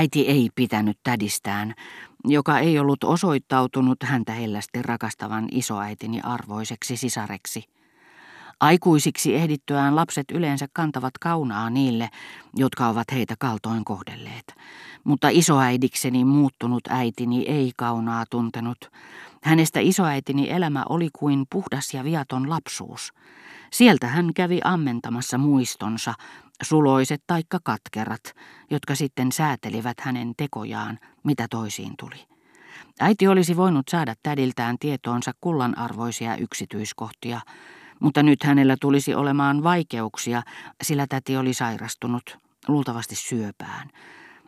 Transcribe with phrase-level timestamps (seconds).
[0.00, 1.74] Äiti ei pitänyt tädistään,
[2.24, 7.64] joka ei ollut osoittautunut häntä hellästi rakastavan isoäitini arvoiseksi sisareksi.
[8.60, 12.08] Aikuisiksi ehdittyään lapset yleensä kantavat kaunaa niille,
[12.56, 14.54] jotka ovat heitä kaltoin kohdelleet.
[15.04, 18.90] Mutta isoäidikseni muuttunut äitini ei kaunaa tuntenut.
[19.42, 23.12] Hänestä isoäitini elämä oli kuin puhdas ja viaton lapsuus.
[23.72, 26.14] Sieltä hän kävi ammentamassa muistonsa,
[26.62, 28.34] suloiset taikka katkerat,
[28.70, 32.26] jotka sitten säätelivät hänen tekojaan, mitä toisiin tuli.
[33.00, 37.40] Äiti olisi voinut saada tädiltään tietoonsa kullanarvoisia yksityiskohtia,
[38.00, 40.42] mutta nyt hänellä tulisi olemaan vaikeuksia,
[40.82, 43.90] sillä täti oli sairastunut, luultavasti syöpään.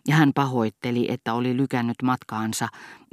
[0.09, 2.69] Ja hän pahoitteli, että oli lykännyt matkaansa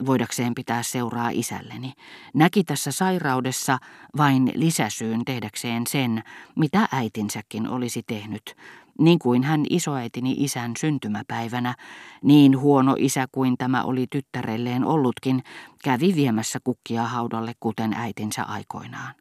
[0.06, 1.94] voidakseen pitää seuraa isälleni.
[2.34, 3.78] Näki tässä sairaudessa
[4.18, 6.24] vain lisäsyyn tehdäkseen sen,
[6.56, 8.56] mitä äitinsäkin olisi tehnyt,
[9.00, 11.76] niin kuin hän isoäitini isän syntymäpäivänä,
[12.24, 15.44] niin huono isä kuin tämä oli tyttärelleen ollutkin,
[15.84, 19.16] kävi viemässä kukkia haudalle kuten äitinsä aikoinaan.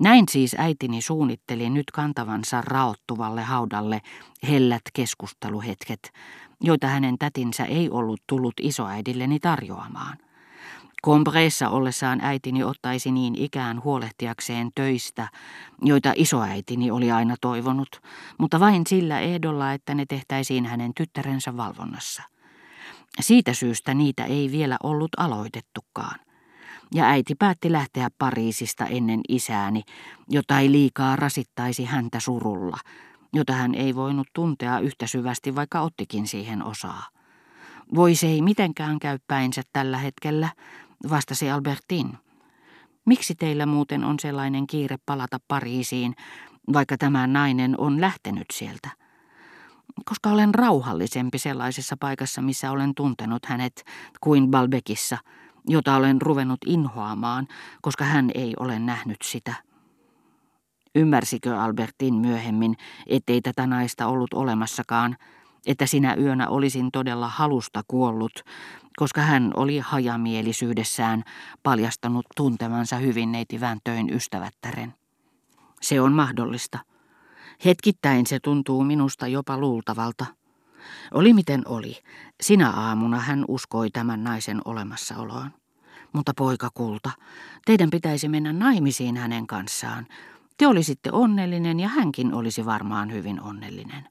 [0.00, 4.00] Näin siis äitini suunnitteli nyt kantavansa raottuvalle haudalle
[4.48, 6.12] hellät keskusteluhetket,
[6.60, 10.18] joita hänen tätinsä ei ollut tullut isoäidilleni tarjoamaan.
[11.02, 15.28] Kompreessa ollessaan äitini ottaisi niin ikään huolehtiakseen töistä,
[15.82, 18.00] joita isoäitini oli aina toivonut,
[18.38, 22.22] mutta vain sillä ehdolla, että ne tehtäisiin hänen tyttärensä valvonnassa.
[23.20, 26.18] Siitä syystä niitä ei vielä ollut aloitettukaan.
[26.94, 29.82] Ja äiti päätti lähteä Pariisista ennen isääni,
[30.28, 32.76] jota ei liikaa rasittaisi häntä surulla,
[33.32, 37.08] jota hän ei voinut tuntea yhtä syvästi, vaikka ottikin siihen osaa.
[37.94, 40.48] Voi se ei mitenkään käy päinsä tällä hetkellä,
[41.10, 42.18] vastasi Albertin.
[43.06, 46.14] Miksi teillä muuten on sellainen kiire palata Pariisiin,
[46.72, 48.90] vaikka tämä nainen on lähtenyt sieltä?
[50.04, 53.84] Koska olen rauhallisempi sellaisessa paikassa, missä olen tuntenut hänet,
[54.20, 55.18] kuin Balbekissa,
[55.68, 57.48] jota olen ruvennut inhoamaan,
[57.82, 59.54] koska hän ei ole nähnyt sitä.
[60.94, 65.16] Ymmärsikö Albertin myöhemmin, ettei tätä naista ollut olemassakaan,
[65.66, 68.32] että sinä yönä olisin todella halusta kuollut,
[68.96, 71.22] koska hän oli hajamielisyydessään
[71.62, 74.94] paljastanut tuntemansa hyvin neiti Väntöin ystävättären.
[75.80, 76.78] Se on mahdollista.
[77.64, 80.26] Hetkittäin se tuntuu minusta jopa luultavalta.
[81.14, 82.02] Oli miten oli,
[82.40, 85.50] sinä aamuna hän uskoi tämän naisen olemassaoloon.
[86.12, 87.10] Mutta poika kulta,
[87.66, 90.06] teidän pitäisi mennä naimisiin hänen kanssaan.
[90.56, 94.08] Te olisitte onnellinen ja hänkin olisi varmaan hyvin onnellinen.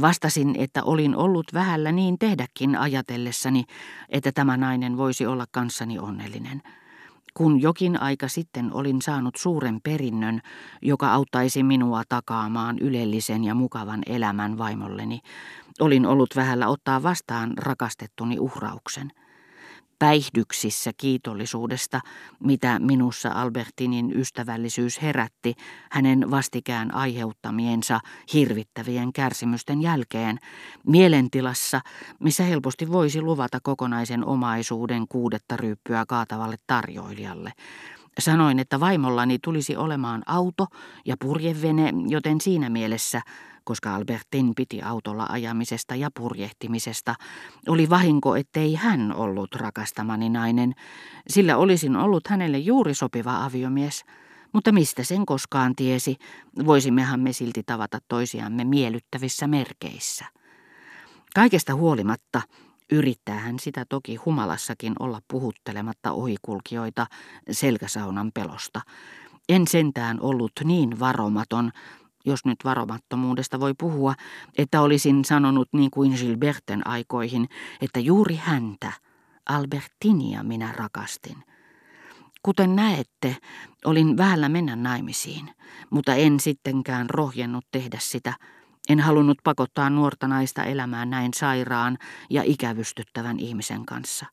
[0.00, 3.64] Vastasin, että olin ollut vähällä niin tehdäkin ajatellessani,
[4.08, 6.62] että tämä nainen voisi olla kanssani onnellinen.
[7.38, 10.40] Kun jokin aika sitten olin saanut suuren perinnön,
[10.82, 15.20] joka auttaisi minua takaamaan ylellisen ja mukavan elämän vaimolleni,
[15.80, 19.10] olin ollut vähällä ottaa vastaan rakastettuni uhrauksen
[19.98, 22.00] päihdyksissä kiitollisuudesta,
[22.40, 25.54] mitä minussa Albertinin ystävällisyys herätti
[25.90, 28.00] hänen vastikään aiheuttamiensa
[28.32, 30.38] hirvittävien kärsimysten jälkeen,
[30.86, 31.80] mielentilassa,
[32.20, 37.52] missä helposti voisi luvata kokonaisen omaisuuden kuudetta ryyppyä kaatavalle tarjoilijalle.
[38.18, 40.66] Sanoin, että vaimollani tulisi olemaan auto
[41.06, 43.22] ja purjevene, joten siinä mielessä
[43.68, 47.14] koska Albertin piti autolla ajamisesta ja purjehtimisesta,
[47.68, 50.74] oli vahinko, ettei hän ollut rakastamani nainen,
[51.28, 54.04] sillä olisin ollut hänelle juuri sopiva aviomies.
[54.52, 56.16] Mutta mistä sen koskaan tiesi,
[56.66, 60.24] voisimmehan me silti tavata toisiamme miellyttävissä merkeissä.
[61.34, 62.42] Kaikesta huolimatta
[62.92, 67.06] yrittää hän sitä toki humalassakin olla puhuttelematta ohikulkijoita
[67.50, 68.80] selkäsaunan pelosta.
[69.48, 71.70] En sentään ollut niin varomaton,
[72.24, 74.14] jos nyt varomattomuudesta voi puhua,
[74.58, 77.48] että olisin sanonut niin kuin Gilberten aikoihin,
[77.80, 78.92] että juuri häntä,
[79.48, 81.36] Albertinia, minä rakastin.
[82.42, 83.36] Kuten näette,
[83.84, 85.50] olin vähällä mennä naimisiin,
[85.90, 88.34] mutta en sittenkään rohjennut tehdä sitä.
[88.88, 91.98] En halunnut pakottaa nuorta naista elämään näin sairaan
[92.30, 94.26] ja ikävystyttävän ihmisen kanssa.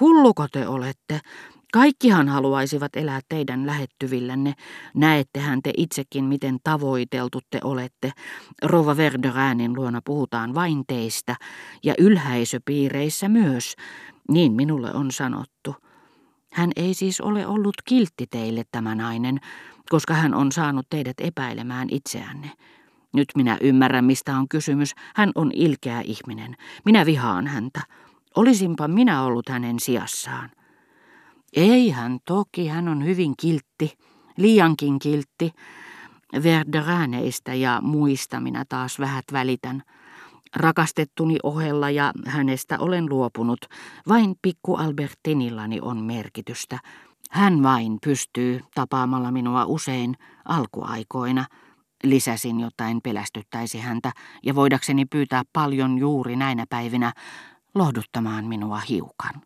[0.00, 1.20] Hulluko te olette,
[1.74, 4.54] Kaikkihan haluaisivat elää teidän lähettyvillänne.
[4.94, 8.12] Näettehän te itsekin, miten tavoiteltu te olette.
[8.62, 11.36] Rova Verderäänin luona puhutaan vain teistä,
[11.82, 13.74] ja ylhäisöpiireissä myös,
[14.28, 15.74] niin minulle on sanottu.
[16.52, 19.40] Hän ei siis ole ollut kiltti teille tämä nainen,
[19.90, 22.50] koska hän on saanut teidät epäilemään itseänne.
[23.14, 24.94] Nyt minä ymmärrän, mistä on kysymys.
[25.14, 26.56] Hän on ilkeä ihminen.
[26.84, 27.80] Minä vihaan häntä.
[28.36, 30.50] Olisinpa minä ollut hänen sijassaan.
[31.56, 33.92] Ei hän toki, hän on hyvin kiltti,
[34.36, 35.52] liiankin kiltti.
[36.42, 39.82] Verderäneistä ja muista minä taas vähät välitän.
[40.56, 43.60] Rakastettuni ohella ja hänestä olen luopunut,
[44.08, 46.78] vain pikku Albertinillani on merkitystä.
[47.30, 51.44] Hän vain pystyy tapaamalla minua usein alkuaikoina.
[52.04, 54.12] Lisäsin, jotta en pelästyttäisi häntä
[54.42, 57.12] ja voidakseni pyytää paljon juuri näinä päivinä
[57.74, 59.42] lohduttamaan minua hiukan.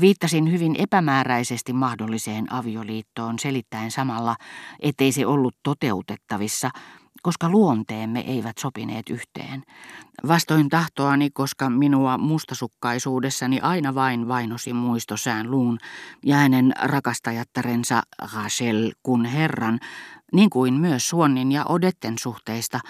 [0.00, 4.36] Viittasin hyvin epämääräisesti mahdolliseen avioliittoon selittäen samalla,
[4.80, 6.70] ettei se ollut toteutettavissa,
[7.26, 9.62] koska luonteemme eivät sopineet yhteen.
[10.28, 15.78] Vastoin tahtoani, koska minua mustasukkaisuudessani aina vain vainosi muistosään luun
[16.24, 18.02] ja hänen rakastajattarensa
[18.34, 19.80] Rachel kun herran,
[20.32, 22.80] niin kuin myös Suonnin ja Odetten suhteista,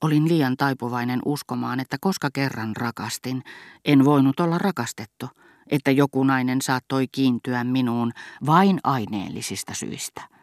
[0.00, 3.42] olin liian taipuvainen uskomaan, että koska kerran rakastin,
[3.84, 5.28] en voinut olla rakastettu,
[5.70, 8.12] että joku nainen saattoi kiintyä minuun
[8.46, 10.39] vain aineellisista syistä.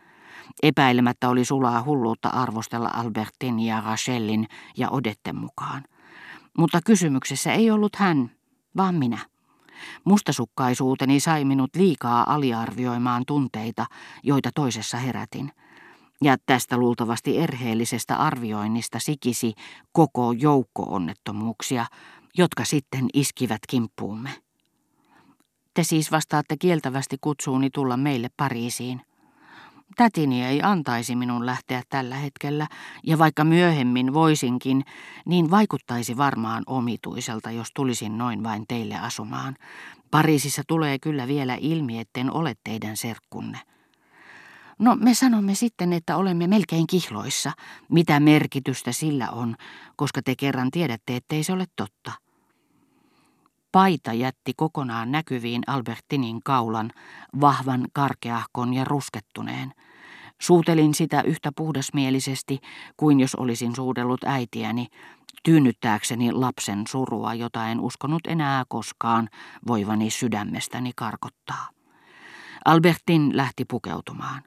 [0.64, 5.84] Epäilemättä oli sulaa hulluutta arvostella Albertin ja Rachelin ja Odetten mukaan.
[6.58, 8.32] Mutta kysymyksessä ei ollut hän,
[8.78, 9.18] vaan minä.
[10.04, 13.86] Mustasukkaisuuteni sai minut liikaa aliarvioimaan tunteita,
[14.24, 15.52] joita toisessa herätin.
[16.22, 19.54] Ja tästä luultavasti erheellisestä arvioinnista sikisi
[19.92, 21.86] koko joukko onnettomuuksia,
[22.38, 24.30] jotka sitten iskivät kimppuumme.
[25.74, 29.02] Te siis vastaatte kieltävästi kutsuuni tulla meille Pariisiin.
[29.96, 32.68] Tätini ei antaisi minun lähteä tällä hetkellä,
[33.04, 34.86] ja vaikka myöhemmin voisinkin,
[35.26, 39.56] niin vaikuttaisi varmaan omituiselta, jos tulisin noin vain teille asumaan.
[40.12, 43.60] Pariisissa tulee kyllä vielä ilmi, etten ole teidän serkkunne.
[44.80, 47.52] No me sanomme sitten, että olemme melkein kihloissa.
[47.90, 49.56] Mitä merkitystä sillä on,
[49.96, 52.12] koska te kerran tiedätte, ettei se ole totta.
[53.78, 56.92] Paita jätti kokonaan näkyviin Albertinin kaulan,
[57.42, 59.74] vahvan karkeahkon ja ruskettuneen.
[60.42, 62.60] Suutelin sitä yhtä puhdasmielisesti
[62.98, 64.88] kuin jos olisin suudellut äitiäni,
[65.44, 69.30] tyynnyttääkseni lapsen surua, jota en uskonut enää koskaan
[69.68, 71.70] voivani sydämestäni karkottaa.
[72.66, 74.44] Albertin lähti pukeutumaan.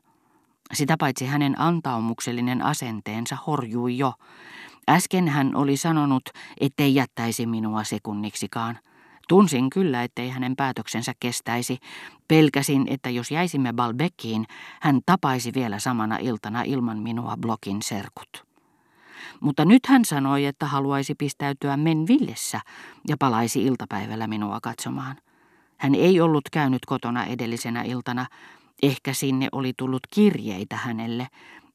[0.72, 4.12] Sitä paitsi hänen antaumuksellinen asenteensa horjui jo.
[4.88, 6.22] Äsken hän oli sanonut,
[6.60, 8.78] ettei jättäisi minua sekunniksikaan–
[9.30, 11.78] Tunsin kyllä, ettei hänen päätöksensä kestäisi.
[12.28, 14.46] Pelkäsin, että jos jäisimme Balbeckiin,
[14.80, 18.46] hän tapaisi vielä samana iltana ilman minua blokin serkut.
[19.40, 22.60] Mutta nyt hän sanoi, että haluaisi pistäytyä Menvillessä
[23.08, 25.16] ja palaisi iltapäivällä minua katsomaan.
[25.78, 28.26] Hän ei ollut käynyt kotona edellisenä iltana,
[28.82, 31.28] ehkä sinne oli tullut kirjeitä hänelle.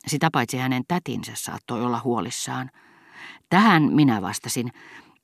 [0.07, 2.71] Sitä paitsi hänen tätinsä saattoi olla huolissaan.
[3.49, 4.71] Tähän minä vastasin,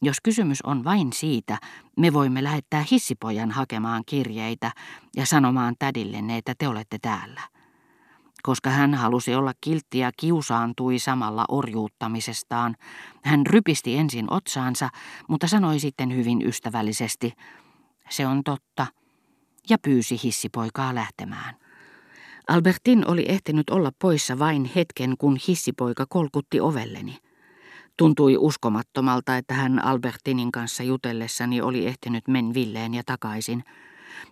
[0.01, 1.57] jos kysymys on vain siitä,
[1.97, 4.71] me voimme lähettää hissipojan hakemaan kirjeitä
[5.15, 7.41] ja sanomaan tädillenne, että te olette täällä.
[8.43, 12.75] Koska hän halusi olla kiltti ja kiusaantui samalla orjuuttamisestaan,
[13.23, 14.89] hän rypisti ensin otsaansa,
[15.27, 17.33] mutta sanoi sitten hyvin ystävällisesti,
[18.09, 18.87] se on totta,
[19.69, 21.55] ja pyysi hissipoikaa lähtemään.
[22.47, 27.17] Albertin oli ehtinyt olla poissa vain hetken, kun hissipoika kolkutti ovelleni.
[27.97, 33.63] Tuntui uskomattomalta, että hän Albertinin kanssa jutellessani oli ehtinyt Menvilleen ja takaisin.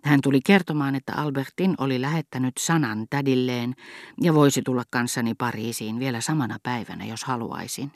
[0.04, 3.76] Hän tuli kertomaan, että Albertin oli lähettänyt sanan tädilleen
[4.22, 7.92] ja voisi tulla kanssani Pariisiin vielä samana päivänä, jos haluaisin.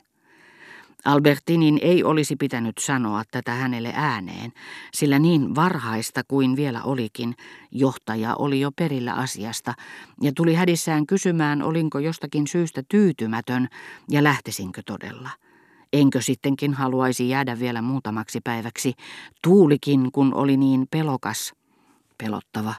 [1.04, 4.52] Albertinin ei olisi pitänyt sanoa tätä hänelle ääneen,
[4.92, 7.34] sillä niin varhaista kuin vielä olikin,
[7.70, 9.74] johtaja oli jo perillä asiasta
[10.22, 13.68] ja tuli hädissään kysymään, olinko jostakin syystä tyytymätön
[14.10, 15.30] ja lähtisinkö todella.
[15.94, 18.92] Enkö sittenkin haluaisi jäädä vielä muutamaksi päiväksi,
[19.42, 21.54] tuulikin kun oli niin pelokas,
[22.18, 22.72] pelottava.